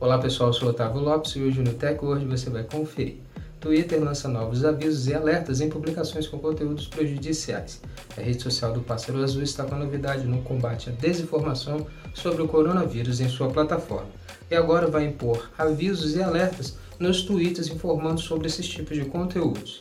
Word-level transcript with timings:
Olá 0.00 0.16
pessoal, 0.16 0.50
eu 0.50 0.52
sou 0.52 0.68
Otávio 0.68 1.00
Lopes 1.00 1.32
e 1.32 1.42
hoje 1.42 1.60
no 1.60 1.74
TechWord 1.74 2.24
você 2.24 2.48
vai 2.48 2.62
conferir. 2.62 3.16
Twitter 3.58 4.00
lança 4.00 4.28
novos 4.28 4.64
avisos 4.64 5.08
e 5.08 5.14
alertas 5.14 5.60
em 5.60 5.68
publicações 5.68 6.28
com 6.28 6.38
conteúdos 6.38 6.86
prejudiciais. 6.86 7.82
A 8.16 8.20
rede 8.20 8.40
social 8.40 8.72
do 8.72 8.80
Pássaro 8.80 9.20
Azul 9.20 9.42
está 9.42 9.64
com 9.64 9.74
novidade 9.74 10.24
no 10.24 10.40
combate 10.42 10.88
à 10.88 10.92
desinformação 10.92 11.84
sobre 12.14 12.42
o 12.42 12.46
coronavírus 12.46 13.20
em 13.20 13.28
sua 13.28 13.50
plataforma 13.50 14.06
e 14.48 14.54
agora 14.54 14.86
vai 14.86 15.04
impor 15.04 15.50
avisos 15.58 16.14
e 16.14 16.22
alertas 16.22 16.76
nos 17.00 17.22
tweets 17.22 17.66
informando 17.66 18.20
sobre 18.20 18.46
esses 18.46 18.68
tipos 18.68 18.96
de 18.96 19.04
conteúdos. 19.04 19.80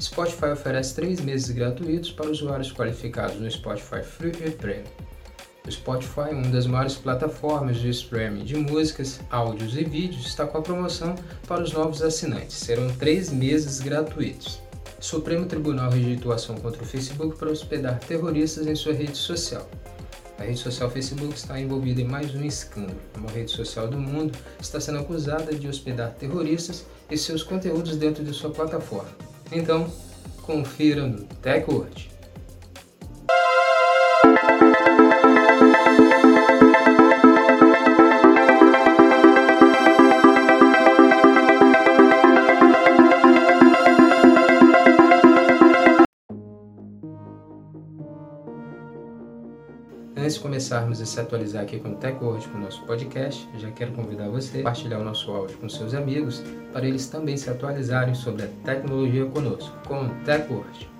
Spotify 0.00 0.52
oferece 0.52 0.94
três 0.94 1.20
meses 1.20 1.50
gratuitos 1.50 2.12
para 2.12 2.30
usuários 2.30 2.72
qualificados 2.72 3.40
no 3.40 3.50
Spotify 3.50 4.00
Free 4.04 4.46
e 4.46 4.50
Premium. 4.52 5.09
O 5.66 5.70
Spotify, 5.70 6.32
uma 6.32 6.48
das 6.48 6.66
maiores 6.66 6.94
plataformas 6.94 7.76
de 7.76 7.90
streaming 7.90 8.44
de 8.44 8.56
músicas, 8.56 9.20
áudios 9.30 9.76
e 9.76 9.84
vídeos, 9.84 10.26
está 10.26 10.46
com 10.46 10.58
a 10.58 10.62
promoção 10.62 11.14
para 11.46 11.62
os 11.62 11.72
novos 11.72 12.02
assinantes. 12.02 12.56
Serão 12.56 12.88
três 12.96 13.30
meses 13.30 13.78
gratuitos. 13.78 14.60
O 14.98 15.04
Supremo 15.04 15.46
Tribunal 15.46 15.90
rejeitou 15.90 16.32
ação 16.32 16.56
contra 16.56 16.82
o 16.82 16.86
Facebook 16.86 17.36
para 17.36 17.50
hospedar 17.50 17.98
terroristas 18.00 18.66
em 18.66 18.74
sua 18.74 18.94
rede 18.94 19.16
social. 19.16 19.68
A 20.38 20.44
rede 20.44 20.58
social 20.58 20.90
Facebook 20.90 21.34
está 21.34 21.60
envolvida 21.60 22.00
em 22.00 22.04
mais 22.04 22.34
um 22.34 22.42
escândalo. 22.42 22.98
Uma 23.16 23.30
rede 23.30 23.50
social 23.50 23.86
do 23.86 23.98
mundo 23.98 24.36
está 24.58 24.80
sendo 24.80 24.98
acusada 24.98 25.54
de 25.54 25.68
hospedar 25.68 26.14
terroristas 26.14 26.86
e 27.10 27.18
seus 27.18 27.42
conteúdos 27.42 27.96
dentro 27.96 28.24
de 28.24 28.32
sua 28.32 28.50
plataforma. 28.50 29.10
Então, 29.52 29.92
confira 30.42 31.06
no 31.06 31.24
TechWord. 31.42 32.10
Antes 50.16 50.34
de 50.34 50.40
começarmos 50.40 51.00
a 51.00 51.06
se 51.06 51.20
atualizar 51.20 51.62
aqui 51.62 51.78
com 51.78 51.90
o 51.90 51.94
TechWord, 51.94 52.48
com 52.48 52.58
o 52.58 52.60
nosso 52.60 52.82
podcast, 52.84 53.48
já 53.58 53.70
quero 53.70 53.92
convidar 53.92 54.28
você 54.28 54.58
a 54.58 54.58
compartilhar 54.58 54.98
o 54.98 55.04
nosso 55.04 55.30
áudio 55.30 55.56
com 55.58 55.68
seus 55.68 55.94
amigos 55.94 56.42
para 56.72 56.86
eles 56.86 57.06
também 57.06 57.36
se 57.36 57.48
atualizarem 57.48 58.14
sobre 58.14 58.42
a 58.42 58.48
tecnologia 58.64 59.24
conosco, 59.26 59.72
com 59.86 60.06
o 60.06 60.08
TechWord. 60.24 60.90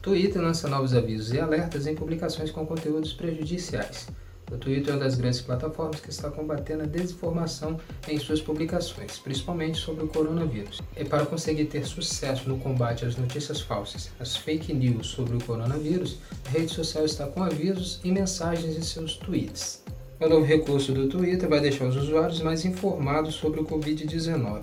Twitter 0.00 0.42
lança 0.42 0.66
novos 0.66 0.94
avisos 0.94 1.32
e 1.32 1.40
alertas 1.40 1.86
em 1.86 1.94
publicações 1.94 2.50
com 2.50 2.66
conteúdos 2.66 3.12
prejudiciais. 3.12 4.08
O 4.50 4.56
Twitter 4.56 4.92
é 4.92 4.96
uma 4.96 5.04
das 5.04 5.14
grandes 5.14 5.40
plataformas 5.40 6.00
que 6.00 6.10
está 6.10 6.30
combatendo 6.30 6.82
a 6.82 6.86
desinformação 6.86 7.78
em 8.08 8.18
suas 8.18 8.40
publicações, 8.40 9.18
principalmente 9.18 9.78
sobre 9.78 10.04
o 10.04 10.08
coronavírus. 10.08 10.80
E 10.96 11.04
para 11.04 11.24
conseguir 11.24 11.66
ter 11.66 11.86
sucesso 11.86 12.48
no 12.48 12.58
combate 12.58 13.04
às 13.04 13.16
notícias 13.16 13.60
falsas, 13.60 14.10
as 14.20 14.36
fake 14.36 14.74
news 14.74 15.06
sobre 15.06 15.36
o 15.36 15.42
coronavírus, 15.42 16.18
a 16.46 16.50
rede 16.50 16.72
social 16.72 17.04
está 17.04 17.26
com 17.26 17.42
avisos 17.42 18.00
e 18.04 18.10
mensagens 18.10 18.76
em 18.76 18.82
seus 18.82 19.16
tweets. 19.16 19.82
O 20.20 20.28
novo 20.28 20.44
recurso 20.44 20.92
do 20.92 21.08
Twitter 21.08 21.48
vai 21.48 21.60
deixar 21.60 21.86
os 21.86 21.96
usuários 21.96 22.40
mais 22.40 22.64
informados 22.64 23.34
sobre 23.34 23.60
o 23.60 23.64
Covid-19. 23.64 24.62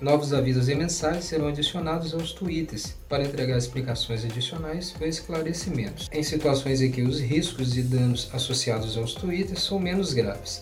Novos 0.00 0.32
avisos 0.32 0.68
e 0.68 0.76
mensagens 0.76 1.24
serão 1.24 1.48
adicionados 1.48 2.14
aos 2.14 2.32
tweets 2.32 2.96
para 3.08 3.24
entregar 3.24 3.58
explicações 3.58 4.24
adicionais 4.24 4.94
ou 5.00 5.06
esclarecimentos, 5.08 6.08
em 6.12 6.22
situações 6.22 6.80
em 6.80 6.92
que 6.92 7.02
os 7.02 7.18
riscos 7.18 7.76
e 7.76 7.82
danos 7.82 8.30
associados 8.32 8.96
aos 8.96 9.12
tweets 9.14 9.60
são 9.60 9.80
menos 9.80 10.12
graves. 10.12 10.60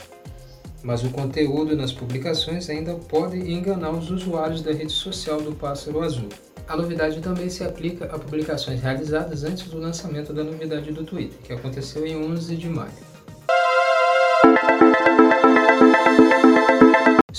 Mas 0.83 1.05
o 1.05 1.11
conteúdo 1.11 1.77
nas 1.77 1.93
publicações 1.93 2.71
ainda 2.71 2.95
pode 2.95 3.37
enganar 3.37 3.91
os 3.91 4.11
usuários 4.11 4.63
da 4.63 4.73
rede 4.73 4.93
social 4.93 5.43
do 5.43 5.55
Pássaro 5.55 6.01
Azul. 6.01 6.31
A 6.67 6.75
novidade 6.75 7.21
também 7.21 7.51
se 7.51 7.63
aplica 7.63 8.07
a 8.07 8.19
publicações 8.19 8.81
realizadas 8.81 9.45
antes 9.45 9.65
do 9.65 9.79
lançamento 9.79 10.33
da 10.33 10.43
novidade 10.43 10.91
do 10.93 11.05
Twitter, 11.05 11.39
que 11.45 11.53
aconteceu 11.53 12.07
em 12.07 12.17
11 12.17 12.57
de 12.57 12.69
maio. 12.71 13.16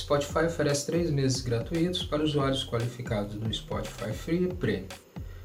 Spotify 0.07 0.45
oferece 0.45 0.85
três 0.85 1.11
meses 1.11 1.41
gratuitos 1.41 2.01
para 2.01 2.23
usuários 2.23 2.63
qualificados 2.63 3.35
no 3.35 3.53
Spotify 3.53 4.13
Free 4.13 4.45
e 4.45 4.47
Premium. 4.47 4.87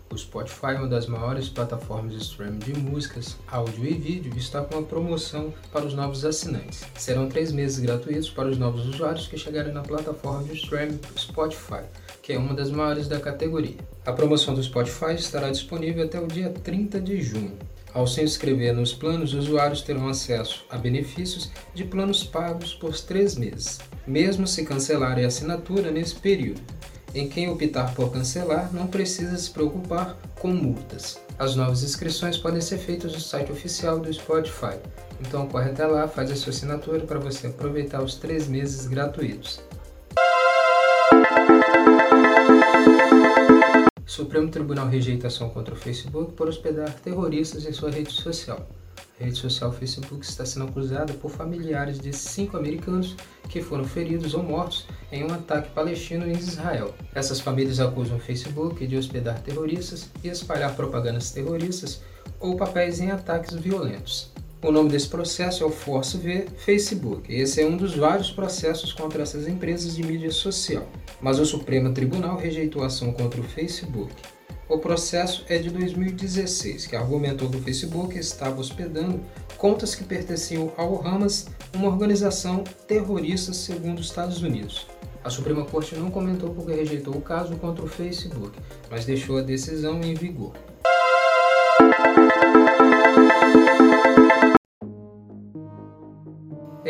O 0.08 0.16
Spotify, 0.16 0.76
uma 0.76 0.86
das 0.86 1.08
maiores 1.08 1.48
plataformas 1.48 2.12
de 2.12 2.18
streaming 2.18 2.60
de 2.60 2.72
músicas, 2.78 3.36
áudio 3.48 3.84
e 3.84 3.94
vídeo, 3.94 4.32
está 4.36 4.62
com 4.62 4.76
uma 4.76 4.86
promoção 4.86 5.52
para 5.72 5.84
os 5.84 5.94
novos 5.94 6.24
assinantes. 6.24 6.84
Serão 6.96 7.28
três 7.28 7.50
meses 7.50 7.80
gratuitos 7.80 8.30
para 8.30 8.50
os 8.50 8.56
novos 8.56 8.86
usuários 8.86 9.26
que 9.26 9.36
chegarem 9.36 9.72
na 9.72 9.82
plataforma 9.82 10.44
de 10.44 10.54
streaming 10.54 11.00
Spotify, 11.18 11.82
que 12.22 12.32
é 12.32 12.38
uma 12.38 12.54
das 12.54 12.70
maiores 12.70 13.08
da 13.08 13.18
categoria. 13.18 13.78
A 14.06 14.12
promoção 14.12 14.54
do 14.54 14.62
Spotify 14.62 15.14
estará 15.16 15.50
disponível 15.50 16.04
até 16.04 16.20
o 16.20 16.28
dia 16.28 16.50
30 16.50 17.00
de 17.00 17.20
junho. 17.20 17.58
Ao 17.94 18.06
se 18.06 18.22
inscrever 18.22 18.74
nos 18.74 18.94
planos, 18.94 19.34
os 19.34 19.48
usuários 19.48 19.82
terão 19.82 20.08
acesso 20.08 20.64
a 20.70 20.78
benefícios 20.78 21.50
de 21.74 21.84
planos 21.84 22.24
pagos 22.24 22.72
por 22.72 22.98
três 22.98 23.36
meses, 23.36 23.80
mesmo 24.06 24.46
se 24.46 24.64
cancelarem 24.64 25.24
a 25.24 25.28
assinatura 25.28 25.90
nesse 25.90 26.14
período. 26.14 26.60
Em 27.14 27.28
quem 27.28 27.50
optar 27.50 27.94
por 27.94 28.10
cancelar, 28.10 28.72
não 28.72 28.86
precisa 28.86 29.36
se 29.36 29.50
preocupar 29.50 30.16
com 30.40 30.48
multas. 30.48 31.20
As 31.38 31.54
novas 31.54 31.82
inscrições 31.82 32.38
podem 32.38 32.62
ser 32.62 32.78
feitas 32.78 33.12
no 33.12 33.20
site 33.20 33.52
oficial 33.52 34.00
do 34.00 34.12
Spotify, 34.12 34.78
então 35.20 35.46
corre 35.46 35.70
até 35.70 35.86
lá, 35.86 36.08
faz 36.08 36.30
a 36.30 36.36
sua 36.36 36.50
assinatura 36.50 37.00
para 37.00 37.18
você 37.18 37.48
aproveitar 37.48 38.02
os 38.02 38.14
três 38.14 38.48
meses 38.48 38.86
gratuitos. 38.86 39.60
Supremo 44.12 44.50
Tribunal 44.50 44.88
rejeita 44.88 45.28
ação 45.28 45.48
contra 45.48 45.72
o 45.72 45.76
Facebook 45.76 46.34
por 46.34 46.46
hospedar 46.46 46.92
terroristas 46.96 47.64
em 47.64 47.72
sua 47.72 47.90
rede 47.90 48.12
social. 48.12 48.68
A 49.18 49.24
rede 49.24 49.38
social 49.38 49.72
Facebook 49.72 50.22
está 50.22 50.44
sendo 50.44 50.66
acusada 50.66 51.14
por 51.14 51.30
familiares 51.30 51.98
de 51.98 52.12
cinco 52.12 52.58
americanos 52.58 53.16
que 53.48 53.62
foram 53.62 53.84
feridos 53.84 54.34
ou 54.34 54.42
mortos 54.42 54.86
em 55.10 55.24
um 55.24 55.32
ataque 55.32 55.70
palestino 55.70 56.26
em 56.26 56.32
Israel. 56.32 56.94
Essas 57.14 57.40
famílias 57.40 57.80
acusam 57.80 58.18
o 58.18 58.20
Facebook 58.20 58.86
de 58.86 58.98
hospedar 58.98 59.40
terroristas 59.40 60.10
e 60.22 60.28
espalhar 60.28 60.76
propagandas 60.76 61.30
terroristas 61.30 62.02
ou 62.38 62.54
papéis 62.54 63.00
em 63.00 63.10
ataques 63.10 63.54
violentos. 63.54 64.30
O 64.64 64.70
nome 64.70 64.90
desse 64.90 65.08
processo 65.08 65.64
é 65.64 65.66
o 65.66 65.70
Force 65.70 66.16
V 66.16 66.46
Facebook. 66.56 67.34
Esse 67.34 67.60
é 67.60 67.66
um 67.66 67.76
dos 67.76 67.96
vários 67.96 68.30
processos 68.30 68.92
contra 68.92 69.24
essas 69.24 69.48
empresas 69.48 69.96
de 69.96 70.04
mídia 70.04 70.30
social. 70.30 70.86
Mas 71.20 71.40
o 71.40 71.44
Supremo 71.44 71.92
Tribunal 71.92 72.36
rejeitou 72.36 72.84
a 72.84 72.86
ação 72.86 73.12
contra 73.12 73.40
o 73.40 73.44
Facebook. 73.44 74.14
O 74.68 74.78
processo 74.78 75.44
é 75.48 75.58
de 75.58 75.68
2016, 75.68 76.86
que 76.86 76.94
argumentou 76.94 77.50
que 77.50 77.56
o 77.56 77.60
Facebook 77.60 78.16
estava 78.16 78.60
hospedando 78.60 79.20
contas 79.58 79.96
que 79.96 80.04
pertenciam 80.04 80.72
ao 80.76 81.04
Hamas, 81.04 81.48
uma 81.74 81.88
organização 81.88 82.62
terrorista 82.86 83.52
segundo 83.52 83.98
os 83.98 84.06
Estados 84.06 84.42
Unidos. 84.42 84.86
A 85.24 85.30
Suprema 85.30 85.64
Corte 85.64 85.96
não 85.96 86.08
comentou 86.08 86.50
porque 86.50 86.72
rejeitou 86.72 87.16
o 87.16 87.20
caso 87.20 87.56
contra 87.56 87.84
o 87.84 87.88
Facebook, 87.88 88.56
mas 88.88 89.04
deixou 89.04 89.38
a 89.38 89.42
decisão 89.42 90.00
em 90.02 90.14
vigor. 90.14 90.52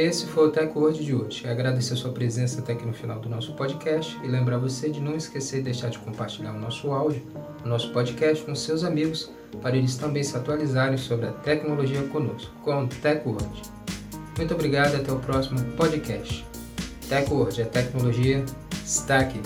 Esse 0.02 0.26
foi 0.26 0.48
o 0.48 0.50
TechWord 0.50 1.04
de 1.04 1.14
hoje. 1.14 1.48
Agradecer 1.48 1.94
sua 1.94 2.10
presença 2.10 2.60
até 2.60 2.72
aqui 2.72 2.84
no 2.84 2.92
final 2.92 3.20
do 3.20 3.28
nosso 3.28 3.52
podcast 3.52 4.18
e 4.24 4.26
lembrar 4.26 4.58
você 4.58 4.90
de 4.90 4.98
não 5.00 5.14
esquecer 5.14 5.58
de 5.58 5.62
deixar 5.62 5.90
de 5.90 5.98
compartilhar 6.00 6.50
o 6.50 6.58
nosso 6.58 6.90
áudio, 6.90 7.22
o 7.64 7.68
nosso 7.68 7.92
podcast 7.92 8.44
com 8.44 8.52
seus 8.52 8.82
amigos, 8.82 9.30
para 9.62 9.76
eles 9.76 9.94
também 9.94 10.25
se 10.25 10.37
atualizarem 10.37 10.99
sobre 10.99 11.26
a 11.26 11.31
tecnologia 11.31 12.02
conosco, 12.08 12.52
com 12.64 12.82
o 12.82 12.88
TechWord. 12.88 13.62
Muito 14.37 14.52
obrigado 14.52 14.94
e 14.94 14.96
até 14.96 15.12
o 15.12 15.20
próximo 15.20 15.60
podcast. 15.76 16.44
TechWord, 17.08 17.62
a 17.62 17.66
tecnologia 17.66 18.44
está 18.84 19.20
aqui. 19.20 19.40